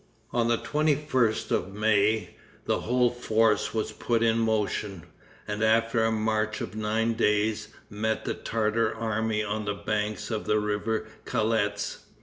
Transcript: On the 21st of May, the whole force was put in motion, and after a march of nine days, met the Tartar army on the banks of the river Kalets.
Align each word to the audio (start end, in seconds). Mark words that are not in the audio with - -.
On 0.31 0.47
the 0.47 0.57
21st 0.57 1.51
of 1.51 1.75
May, 1.75 2.31
the 2.65 2.79
whole 2.79 3.11
force 3.11 3.71
was 3.71 3.91
put 3.91 4.23
in 4.23 4.39
motion, 4.39 5.03
and 5.47 5.63
after 5.63 6.03
a 6.03 6.11
march 6.11 6.59
of 6.59 6.73
nine 6.75 7.13
days, 7.13 7.67
met 7.87 8.25
the 8.25 8.33
Tartar 8.33 8.95
army 8.95 9.43
on 9.43 9.65
the 9.65 9.75
banks 9.75 10.31
of 10.31 10.45
the 10.45 10.57
river 10.59 11.05
Kalets. 11.25 11.99